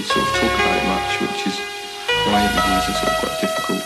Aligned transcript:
really 0.00 0.08
sort 0.08 0.26
of 0.26 0.32
talk 0.40 0.54
about 0.54 0.76
it 0.76 0.86
much, 0.88 1.20
which 1.20 1.46
is 1.46 1.56
why 2.24 2.40
interviews 2.40 2.88
are 2.88 2.96
sort 2.96 3.12
of 3.12 3.18
quite 3.20 3.40
difficult, 3.40 3.82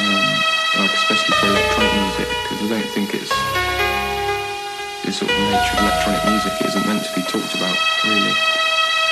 um, 0.00 0.34
like 0.78 0.94
especially 0.94 1.34
for 1.34 1.46
electronic 1.46 1.92
music, 1.94 2.28
because 2.42 2.58
I 2.62 2.68
don't 2.70 2.90
think 2.94 3.14
it's 3.14 3.34
the 5.02 5.12
sort 5.12 5.30
of 5.30 5.38
nature 5.50 5.74
of 5.74 5.82
electronic 5.82 6.22
music 6.30 6.52
it 6.60 6.66
isn't 6.66 6.86
meant 6.86 7.02
to 7.04 7.12
be 7.14 7.22
talked 7.22 7.54
about 7.54 7.76
really, 8.04 8.34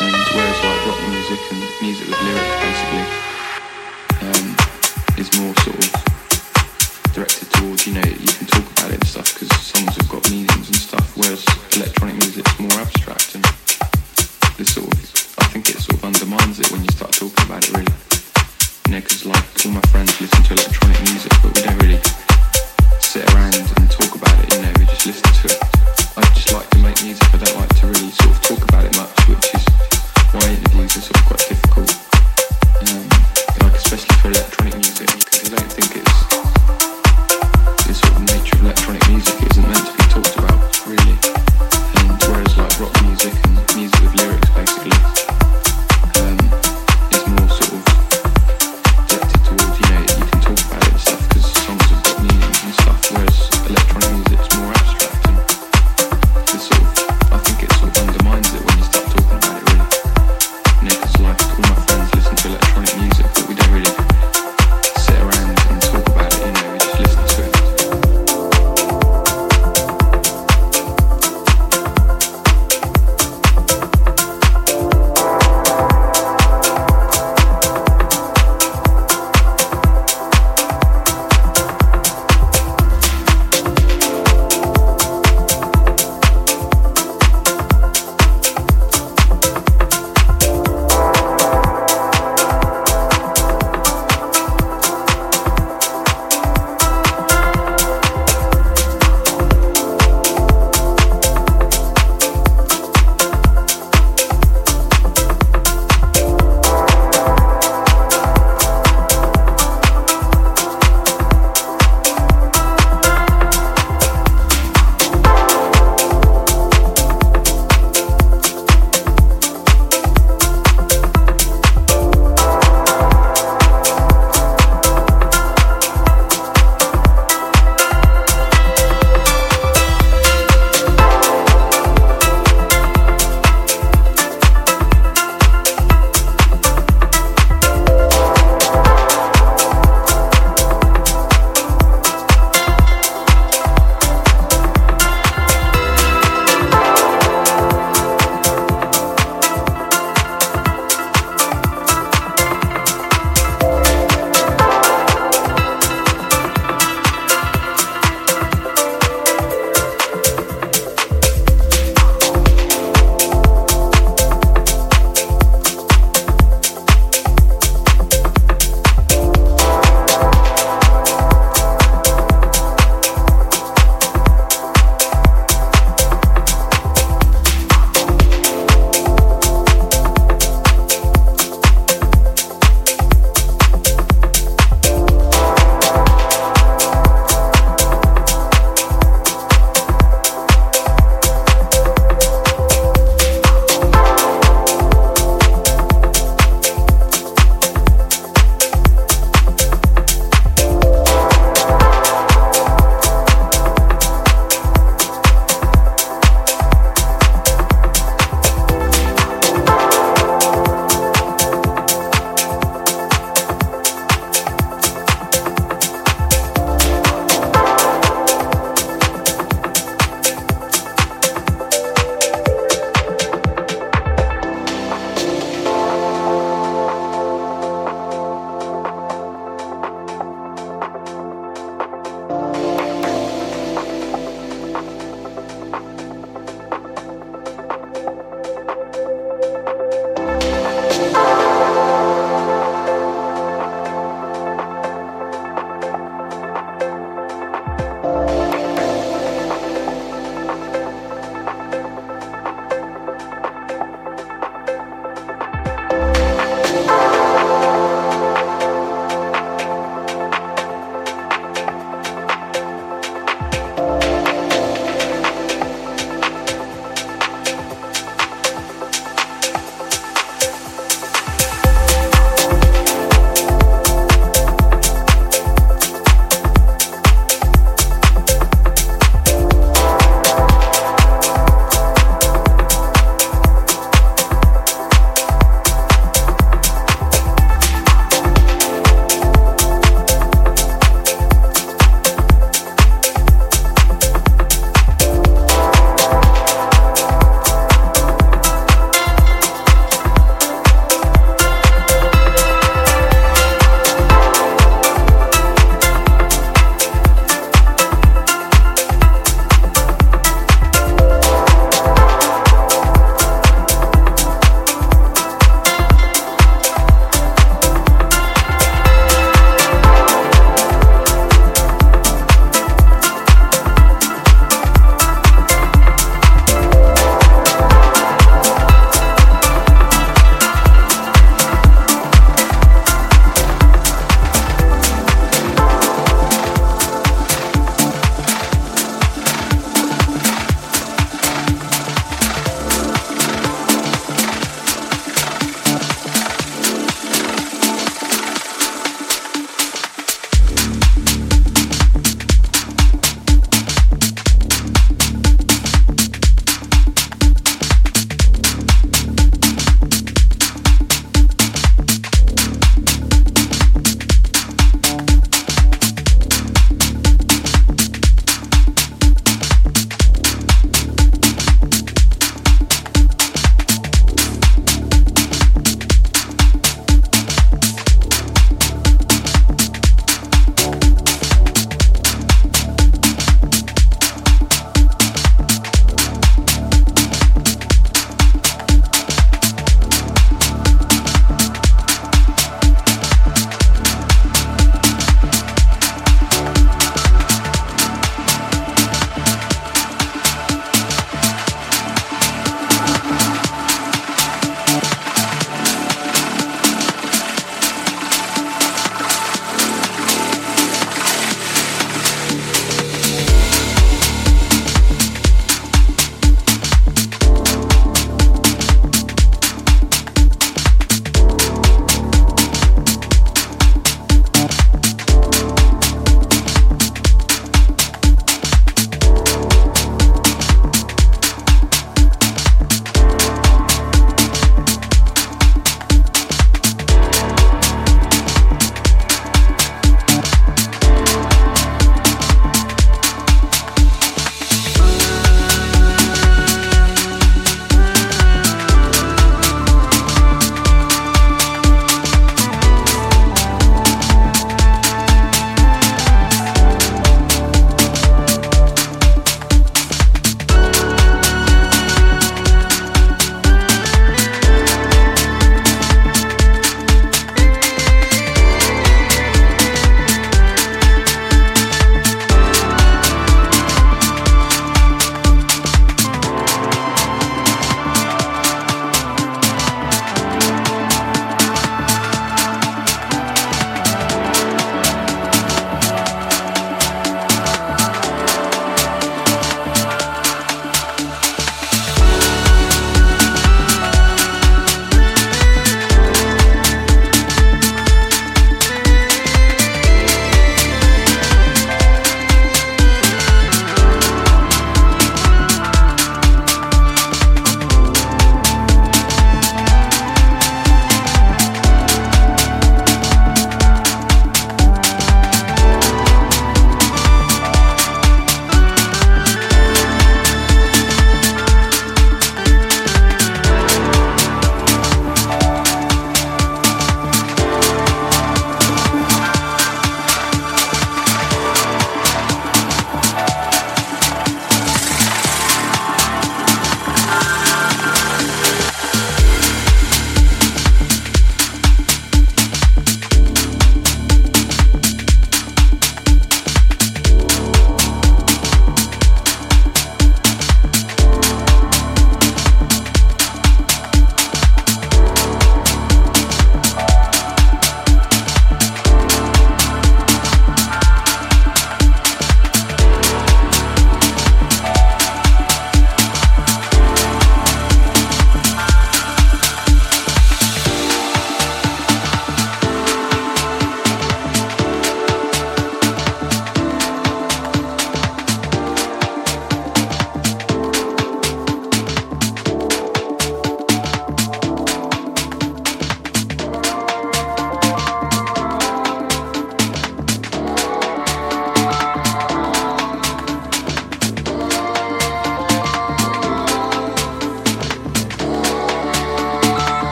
and 0.00 0.24
whereas 0.34 0.58
like 0.62 0.86
rock 0.86 1.00
music 1.10 1.40
and 1.50 1.60
music 1.82 2.06
with 2.06 2.20
lyrics 2.22 2.54
basically 2.62 3.04
um, 4.22 4.46
is 5.18 5.28
more 5.38 5.54
sort 5.66 5.78
of 5.82 5.93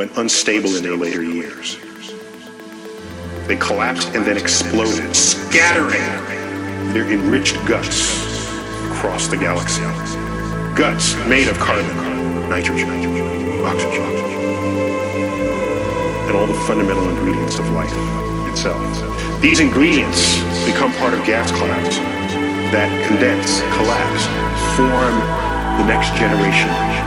went 0.00 0.16
unstable 0.16 0.76
in 0.76 0.82
their 0.82 0.96
later 0.96 1.22
years. 1.22 1.76
They 3.46 3.56
collapsed 3.56 4.08
and 4.14 4.24
then 4.24 4.38
exploded, 4.38 5.14
scattering 5.14 6.00
their 6.94 7.04
enriched 7.12 7.56
guts 7.66 8.16
across 8.86 9.28
the 9.28 9.36
galaxy. 9.36 9.82
Guts 10.74 11.14
made 11.28 11.48
of 11.48 11.58
carbon, 11.58 12.48
nitrogen, 12.48 12.88
oxygen, 13.62 14.08
and 16.24 16.34
all 16.34 16.46
the 16.46 16.58
fundamental 16.66 17.06
ingredients 17.10 17.58
of 17.58 17.68
life 17.72 17.92
itself. 18.48 18.80
These 19.42 19.60
ingredients 19.60 20.38
become 20.64 20.94
part 20.94 21.12
of 21.12 21.22
gas 21.26 21.50
clouds 21.52 21.98
that 22.72 22.88
condense, 23.06 23.60
collapse, 23.76 24.24
form 24.78 25.12
the 25.76 25.84
next 25.84 26.16
generation 26.16 26.99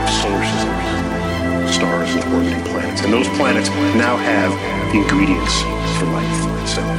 orbiting 2.34 2.62
planets. 2.66 3.02
And 3.02 3.12
those 3.12 3.28
planets 3.38 3.70
now 3.94 4.16
have 4.18 4.50
the 4.90 4.98
ingredients 4.98 5.62
for 5.98 6.06
life 6.10 6.38
itself. 6.62 6.98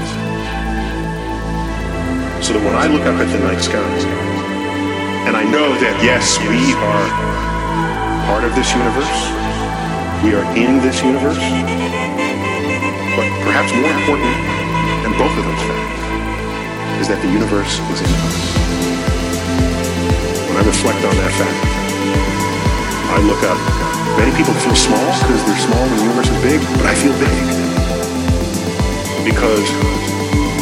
So 2.39 2.53
that 2.55 2.63
when 2.63 2.75
I 2.75 2.87
look 2.87 3.03
up 3.03 3.19
at 3.19 3.27
the 3.27 3.41
night 3.43 3.59
sky, 3.59 3.83
and 5.27 5.35
I 5.35 5.43
know 5.43 5.73
that 5.81 5.95
yes, 5.99 6.39
we 6.47 6.71
are 6.77 7.05
part 8.29 8.47
of 8.47 8.55
this 8.55 8.69
universe, 8.71 9.15
we 10.23 10.37
are 10.37 10.45
in 10.55 10.79
this 10.79 11.03
universe, 11.03 11.41
but 13.17 13.27
perhaps 13.43 13.73
more 13.75 13.91
important 13.91 14.35
than 15.03 15.11
both 15.19 15.33
of 15.35 15.43
those 15.43 15.63
facts 15.67 15.95
is 17.01 17.07
that 17.09 17.19
the 17.21 17.31
universe 17.33 17.81
is 17.91 17.99
in 17.99 18.11
us. 18.23 18.37
When 20.47 20.57
I 20.57 20.63
reflect 20.63 21.01
on 21.03 21.15
that 21.17 21.33
fact, 21.35 21.59
I 23.11 23.17
look 23.27 23.43
up. 23.43 23.84
Many 24.17 24.31
people 24.35 24.53
feel 24.55 24.75
small 24.75 25.05
because 25.19 25.43
they're 25.45 25.63
small 25.63 25.83
and 25.83 25.99
the 25.99 26.03
universe 26.03 26.29
is 26.29 26.39
big, 26.41 26.59
but 26.79 26.85
I 26.87 26.95
feel 26.95 27.13
big 27.19 27.35
because 29.27 29.67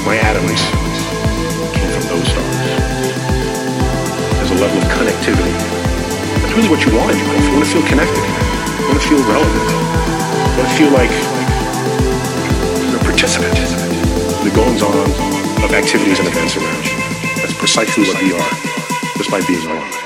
my 0.06 0.18
atoms 0.18 0.62
came 1.72 1.90
from 1.94 2.06
those 2.10 2.28
stars. 2.28 2.68
There's 4.38 4.52
a 4.52 4.60
level 4.60 4.78
of 4.78 4.88
connectivity. 4.92 5.56
That's 6.42 6.54
really 6.54 6.70
what 6.70 6.82
you 6.86 6.92
want 6.96 7.14
in 7.14 7.22
life. 7.30 7.44
You 7.46 7.54
want 7.54 7.66
to 7.66 7.72
feel 7.72 7.86
connected. 7.86 8.26
You 8.82 8.88
want 8.90 9.02
to 9.02 9.08
feel 9.08 9.22
relevant. 9.30 9.70
You 9.70 10.58
want 10.58 10.70
to 10.70 10.76
feel 10.76 10.92
like 10.92 11.14
you're 12.90 13.00
a 13.00 13.06
participant 13.06 13.84
the 14.44 14.52
goings 14.52 14.84
on 14.84 14.92
of 15.64 15.72
activities 15.72 16.20
and 16.20 16.28
events 16.28 16.58
around 16.58 16.84
you. 16.84 16.98
That's 17.40 17.54
precisely 17.54 18.04
what 18.04 18.22
we 18.22 18.34
are, 18.34 18.74
by 19.32 19.46
being 19.48 19.66
alive. 19.66 20.03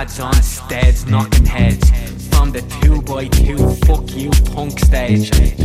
lads 0.00 0.18
on 0.18 0.32
stairs 0.42 1.04
knocking 1.04 1.44
heads. 1.44 1.90
From 2.30 2.50
the 2.52 2.62
two 2.80 3.02
by 3.02 3.28
two, 3.28 3.58
fuck 3.84 4.10
you 4.16 4.30
punk 4.54 4.78
stage. 4.78 5.59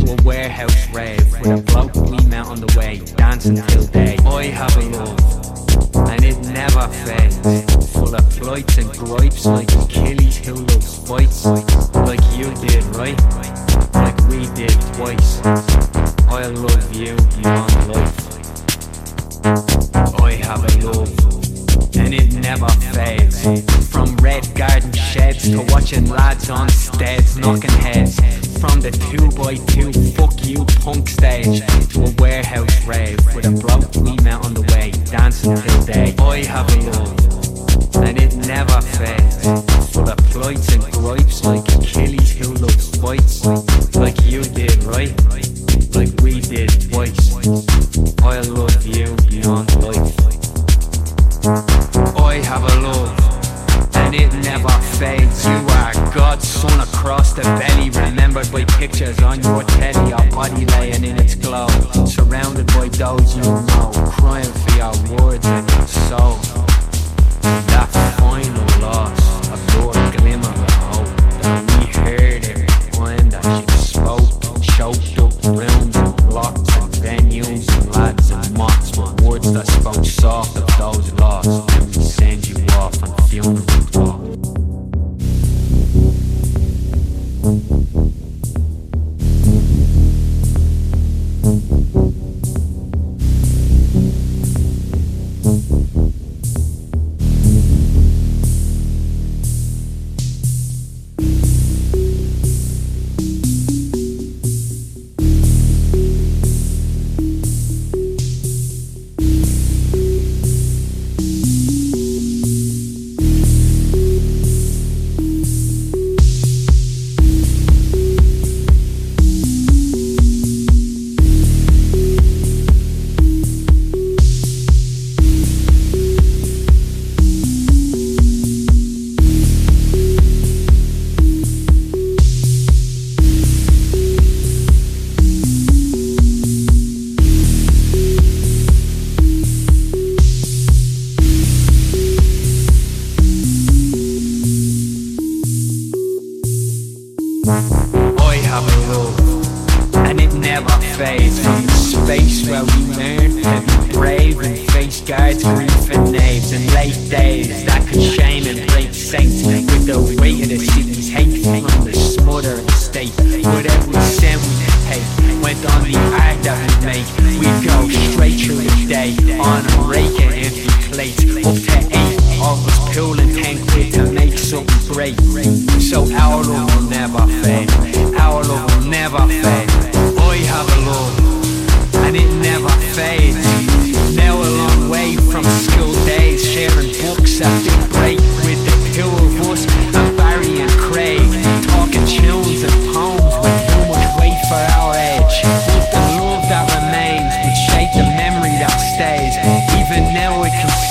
stać 79.46 79.76
bądź 79.84 80.16
co 80.16 80.35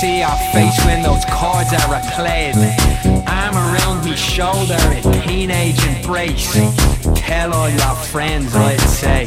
see 0.06 0.22
our 0.22 0.38
face 0.52 0.78
when 0.84 1.02
those 1.02 1.24
cards 1.24 1.72
are 1.72 2.00
played. 2.14 2.54
Arm 3.26 3.56
around 3.56 4.04
me 4.04 4.14
shoulder, 4.14 4.78
a 4.78 5.02
teenage 5.26 5.82
embrace. 5.84 6.52
Tell 7.14 7.52
all 7.52 7.68
your 7.68 7.94
friends, 8.12 8.54
I'd 8.54 8.80
say. 8.80 9.26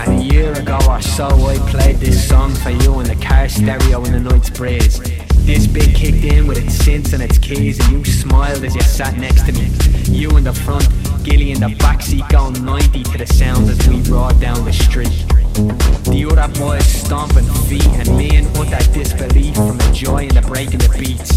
And 0.00 0.20
a 0.20 0.22
year 0.22 0.52
ago 0.52 0.78
or 0.88 1.00
so, 1.00 1.26
I 1.26 1.56
played 1.70 1.96
this 1.96 2.28
song 2.28 2.54
for 2.54 2.70
you 2.70 3.00
in 3.00 3.06
the 3.06 3.18
car 3.26 3.48
stereo 3.48 4.04
in 4.04 4.12
the 4.12 4.20
night's 4.30 4.50
breeze. 4.50 4.98
This 5.46 5.66
bit 5.66 5.94
kicked 5.94 6.24
in 6.24 6.46
with 6.46 6.58
its 6.58 6.76
synths 6.76 7.14
and 7.14 7.22
its 7.22 7.38
keys, 7.38 7.80
and 7.80 7.90
you 7.92 8.04
smiled 8.04 8.62
as 8.64 8.74
you 8.74 8.82
sat 8.82 9.16
next 9.16 9.46
to 9.46 9.52
me. 9.52 9.66
You 10.04 10.36
in 10.36 10.44
the 10.44 10.52
front, 10.52 10.86
Gilly 11.24 11.52
in 11.52 11.60
the 11.60 11.72
backseat, 11.84 12.28
going 12.28 12.62
90 12.62 13.02
to 13.04 13.18
the 13.18 13.26
sound 13.26 13.70
as 13.70 13.88
we 13.88 14.02
roared 14.10 14.38
down 14.40 14.64
the 14.66 14.72
street. 14.72 15.24
The 15.58 16.24
other 16.30 16.60
boys 16.60 16.86
stomping 16.86 17.44
feet 17.66 17.84
and 17.84 18.16
me 18.16 18.36
in 18.36 18.46
utter 18.56 18.92
disbelief 18.92 19.56
from 19.56 19.80
enjoying 19.80 20.28
the 20.28 20.42
break 20.42 20.72
in 20.72 20.78
the 20.78 20.88
beats. 20.96 21.36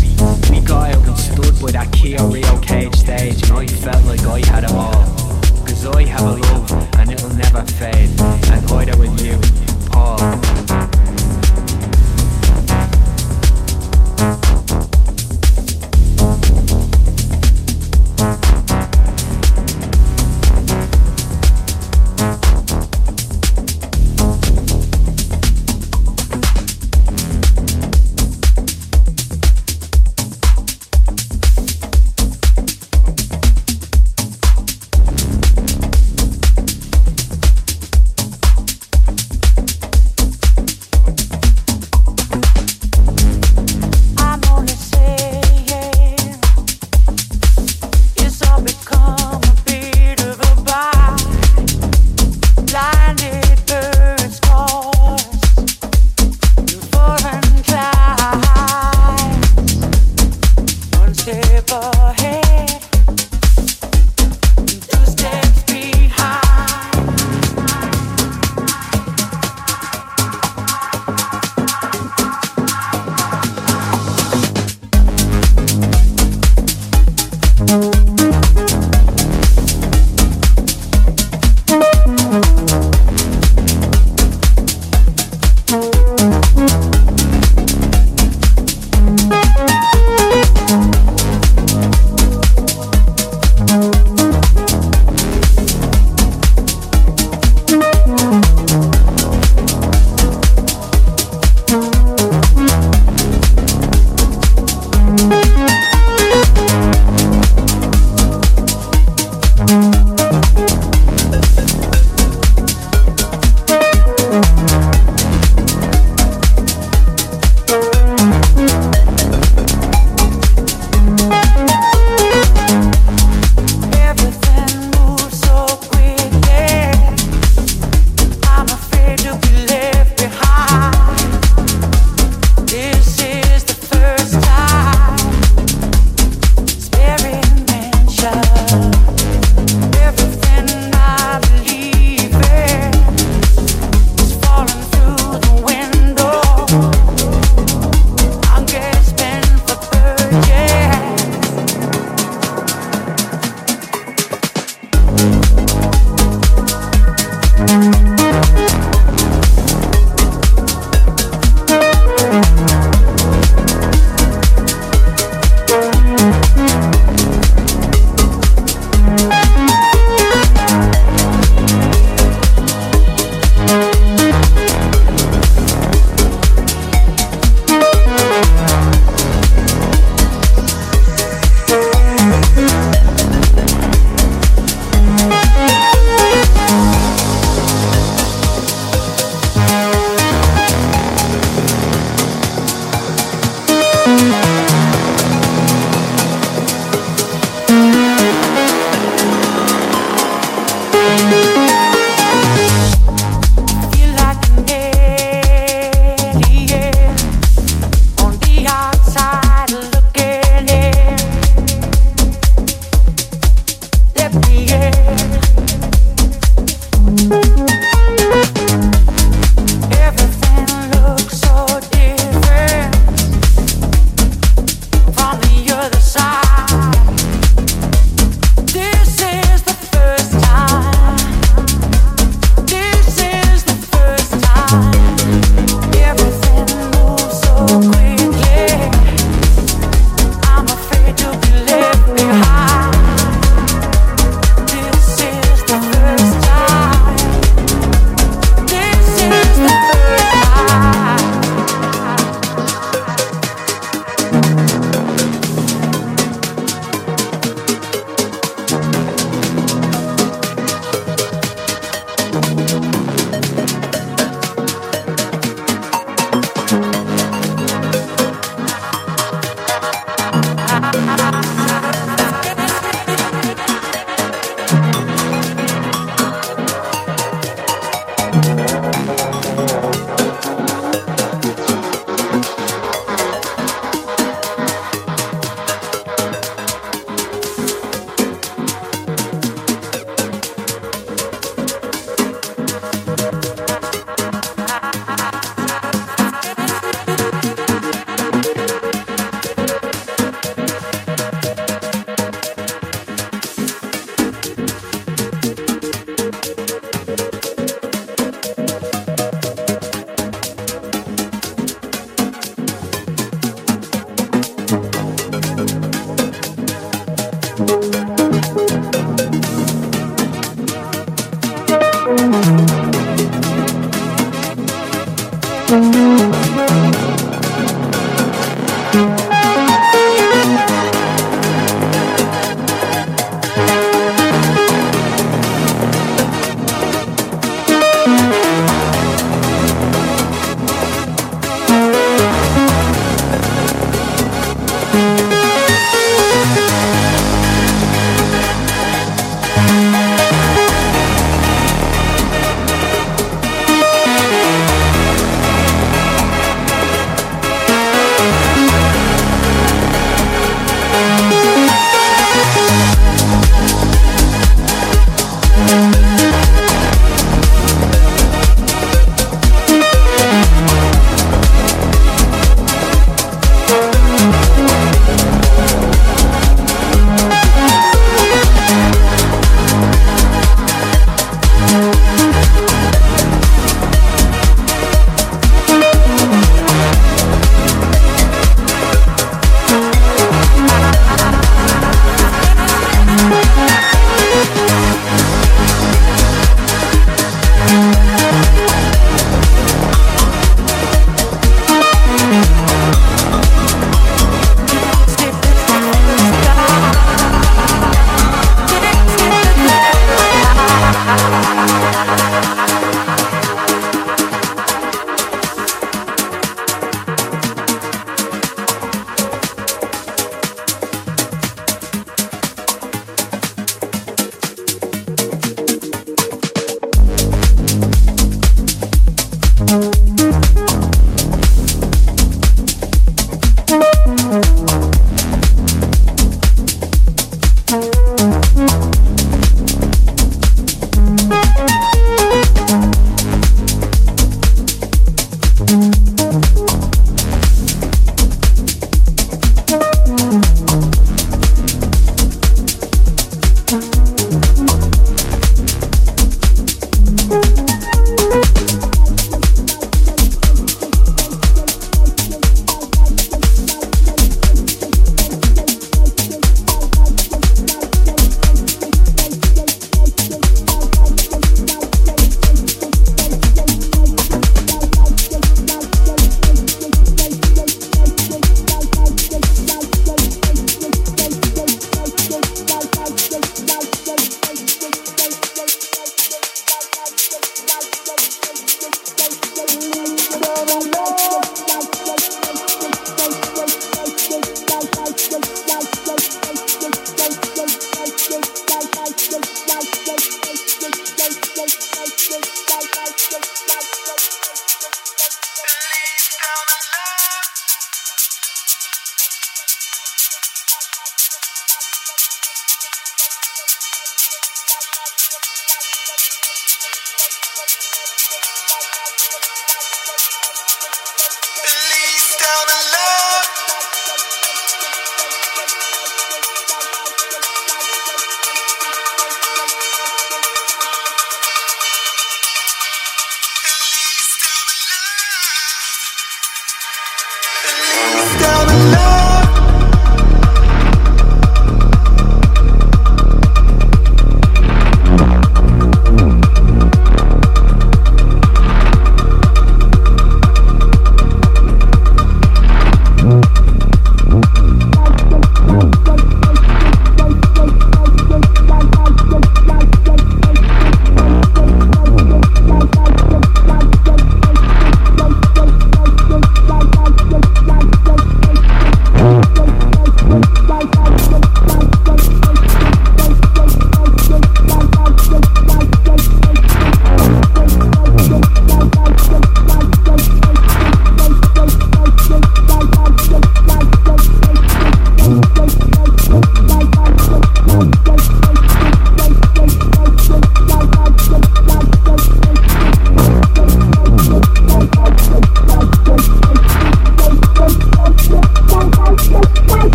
We 0.52 0.60
got 0.60 0.94
up 0.94 1.08
and 1.08 1.18
stood 1.18 1.60
by 1.60 1.72
that 1.72 1.92
Kia 1.92 2.24
real 2.28 2.60
cage 2.60 2.96
stage 2.96 3.42
and 3.50 3.58
I 3.58 3.66
felt 3.66 4.06
like 4.06 4.22
I 4.22 4.46
had 4.46 4.66
it 4.66 4.72
all. 4.74 4.94
Cause 5.66 5.88
I 5.88 6.04
have 6.04 6.22
a 6.22 6.36
love 6.38 6.72
and 7.00 7.12
it'll 7.12 7.34
never 7.34 7.64
fade. 7.64 8.12
And 8.22 8.72
either 8.72 8.96
with 9.00 9.20
you, 9.26 9.40
Paul. 9.90 10.91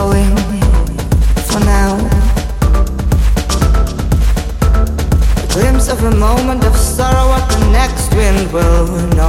going 0.00 0.34
for 1.50 1.60
now. 1.76 1.92
A 5.42 5.46
glimpse 5.52 5.88
of 5.90 6.02
a 6.04 6.14
moment 6.16 6.64
of 6.64 6.74
sorrow, 6.74 7.28
what 7.32 7.44
the 7.50 7.60
next 7.70 8.06
wind 8.14 8.50
will 8.50 8.86
know. 9.18 9.19